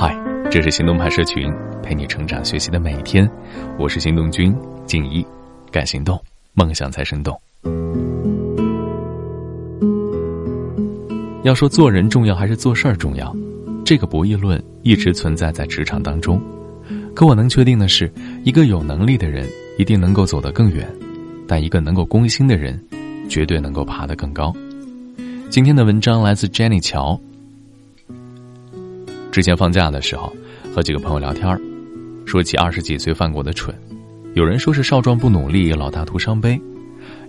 [0.00, 0.16] 嗨，
[0.48, 3.28] 这是行动派社群，陪你成长学习的每一天。
[3.76, 4.54] 我是行动君
[4.86, 5.26] 静怡，
[5.72, 6.16] 敢行动，
[6.54, 7.36] 梦想才生动。
[11.42, 13.34] 要说做人重要还是做事儿重要，
[13.84, 16.40] 这个博弈论一直存在在职场当中。
[17.12, 18.08] 可我能确定的是，
[18.44, 20.88] 一个有能力的人一定能够走得更远，
[21.48, 22.80] 但一个能够攻心的人，
[23.28, 24.54] 绝对能够爬得更高。
[25.50, 27.20] 今天的文章来自 Jenny 乔。
[29.38, 30.34] 之前放假的时候，
[30.74, 31.56] 和几个朋友聊天
[32.26, 33.72] 说起二十几岁犯过的蠢。
[34.34, 36.60] 有人说是少壮不努力，老大徒伤悲；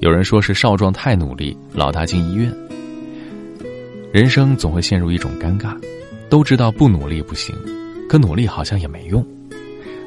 [0.00, 2.50] 有人说是少壮太努力，老大进医院。
[4.10, 5.76] 人生总会陷入一种尴尬，
[6.30, 7.54] 都知道不努力不行，
[8.08, 9.22] 可努力好像也没用。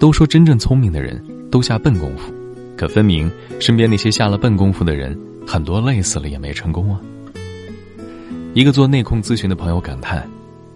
[0.00, 2.32] 都说真正聪明的人都下笨功夫，
[2.74, 3.30] 可分明
[3.60, 5.14] 身边那些下了笨功夫的人，
[5.46, 6.98] 很多累死了也没成功啊。
[8.54, 10.26] 一个做内控咨询的朋友感叹。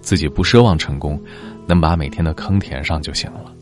[0.06, 1.20] 自己不奢望成功，
[1.66, 3.52] 能把每天的坑填上就行了。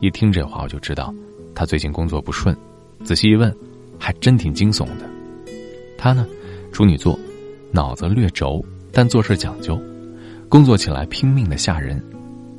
[0.00, 1.14] 一听这话，我就知道
[1.54, 2.54] 他最近工作不顺。
[3.04, 3.50] 仔细一问，
[3.98, 5.08] 还真挺惊悚的。
[5.96, 6.26] 他呢，
[6.72, 7.18] 处女座，
[7.72, 9.80] 脑子略轴，但做事讲究，
[10.46, 11.98] 工作起来拼命的吓人。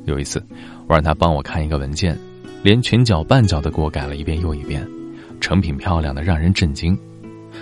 [0.06, 0.42] 有一次，
[0.88, 2.18] 我让他帮我看一个文件，
[2.64, 4.84] 连全角半角的给我改了一遍又一遍，
[5.40, 6.98] 成品漂亮的让人震惊。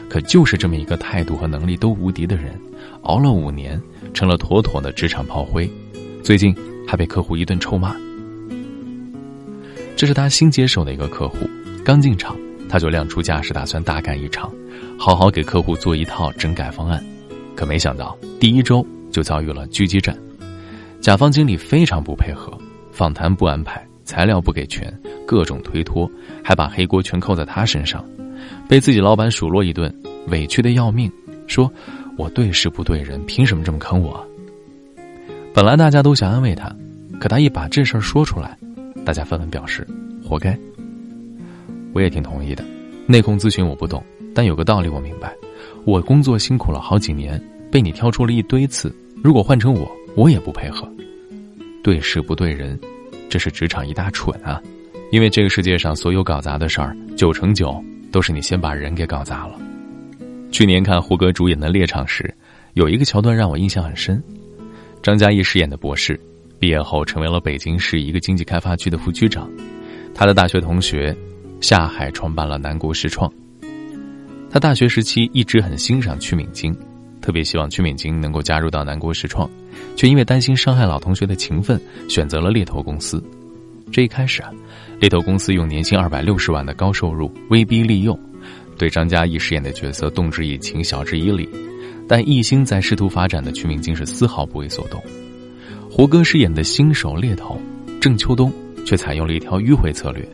[0.08, 2.58] 可就是这么一个态度和能力都无敌的人，
[3.02, 3.80] 熬了五年。
[4.14, 5.70] 成了妥妥的职场炮灰，
[6.24, 6.52] 最近
[6.88, 7.94] 还被客户一顿臭骂。
[9.94, 11.48] 这是他新接手的一个客户，
[11.84, 12.36] 刚进场
[12.68, 14.50] 他就亮出架势，打算大干一场，
[14.98, 17.04] 好好给客户做一套整改方案。
[17.54, 20.18] 可没想到第一周就遭遇了狙击战，
[21.00, 22.56] 甲方经理非常不配合，
[22.90, 24.92] 访谈不安排，材料不给全，
[25.26, 26.10] 各种推脱，
[26.42, 28.04] 还把黑锅全扣在他身上，
[28.68, 29.94] 被自己老板数落一顿，
[30.28, 31.10] 委屈的要命，
[31.46, 31.70] 说。
[32.16, 34.26] 我对事不对人，凭什么这么坑我？
[35.54, 36.68] 本来大家都想安慰他，
[37.20, 38.58] 可他一把这事儿说出来，
[39.04, 39.86] 大家纷纷表示
[40.20, 40.58] 活该。
[41.92, 42.64] 我也挺同意的，
[43.06, 44.04] 内控咨询我不懂，
[44.34, 45.32] 但有个道理我明白：
[45.84, 48.92] 我工作辛苦了好几年，被你挑出了一堆刺，
[49.22, 50.90] 如果换成我，我也不配合。
[51.84, 52.76] 对事不对人，
[53.28, 54.60] 这是职场一大蠢啊！
[55.12, 57.80] 因为这个世界上所有搞砸的事儿，九成九
[58.10, 59.58] 都是你先把人给搞砸了。
[60.50, 62.34] 去年看胡歌主演的《猎场》时，
[62.74, 64.22] 有一个桥段让我印象很深。
[65.02, 66.18] 张嘉译饰演的博士，
[66.58, 69.50] 毕业后成为了北京市一个经济开发区的副区长。
[70.14, 71.16] 他的大学同学
[71.60, 73.32] 下海创办了南国实创。
[74.50, 76.74] 他大学时期一直很欣赏曲敏京，
[77.20, 79.48] 特别希望曲敏京能够加入到南国实创，
[79.94, 83.22] 却因为担心伤害老同学的情分，选择了猎头公司。
[83.90, 84.50] 这一开始啊，
[85.00, 88.18] 猎头公司用年薪二百六十万的高收入威逼利诱。
[88.76, 91.48] 对张嘉译饰演的角色动之以情，晓之以理，
[92.06, 95.02] 但一心在试图发展的曲明京是丝毫不为所动。
[95.90, 97.60] 胡歌饰演的新手猎头
[98.00, 98.52] 郑秋冬
[98.86, 100.24] 却采用了一条迂回策略。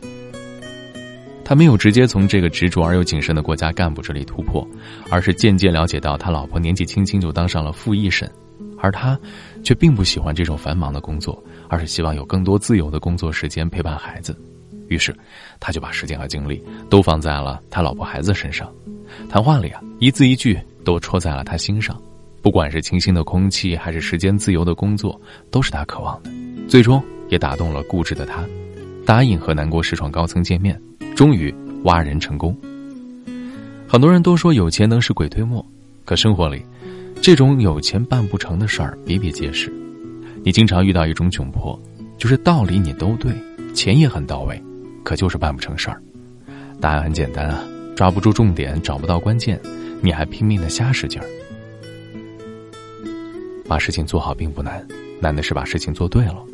[1.43, 4.67] 他没有直接从这个执着而又谨慎的国家干部这里突破，
[5.09, 8.29] 而是渐渐了解到他老婆年纪轻轻就当上了副一审，
[8.77, 9.19] 而他
[9.63, 14.35] 却并不喜欢这种繁忙的工作，而是希望有更多自由的工作时间陪伴孩子。
[14.87, 15.15] 于是，
[15.59, 18.71] 他就把时间和精力都放在了他老婆孩子身上。
[19.29, 21.99] 谈话里啊，一字一句都戳在了他心上。
[22.41, 26.29] 不管是清新的空气，还是时间自由的工作，都是他渴望的。
[26.67, 28.43] 最终也打动了固执的他，
[29.03, 30.79] 答应和南国实创高层见面，
[31.15, 31.51] 终于
[31.85, 32.55] 挖人成功。
[33.87, 35.65] 很多人都说有钱能使鬼推磨，
[36.03, 36.63] 可生活里，
[37.25, 39.73] 这种有钱办不成的事儿比比皆是。
[40.43, 41.75] 你经常遇到一种窘迫，
[42.19, 43.33] 就是道理你都对，
[43.73, 44.61] 钱也很到位。
[45.03, 45.99] 可就是办不成事儿，
[46.79, 47.63] 答案很简单啊，
[47.95, 49.59] 抓不住重点，找不到关键，
[50.01, 51.25] 你还拼命的瞎使劲儿。
[53.67, 54.87] 把事情做好并不难，
[55.19, 56.45] 难的是把事情做对了。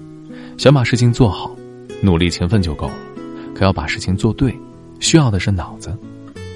[0.57, 1.53] 想把事情做好，
[2.01, 2.95] 努力勤奋就够了。
[3.53, 4.57] 可要把事情做对，
[5.01, 5.93] 需要的是脑子。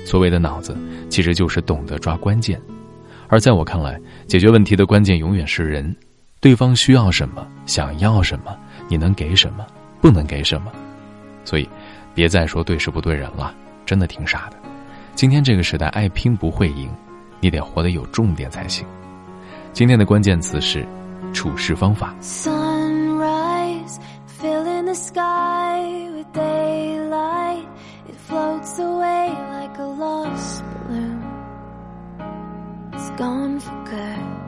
[0.06, 0.74] 所谓的脑子，
[1.10, 2.58] 其实就是懂得抓关键。
[3.28, 5.96] 而在我看来，解决问题的关键永远是人，
[6.40, 9.66] 对方需要什么，想要什么，你能给什么，
[10.02, 10.72] 不能给什么。
[11.44, 11.68] 所以。
[12.16, 13.54] 别再说对事不对人了，
[13.86, 14.56] 真的挺傻的。
[15.16, 16.90] 今天这个时代，爱拼不会赢，
[17.42, 18.88] 你得活得有重点才行。
[19.74, 20.88] 今天的关键词是
[21.34, 22.16] 处事方法。
[33.18, 34.45] gone for good.